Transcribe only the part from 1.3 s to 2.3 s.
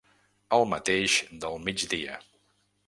del migdia.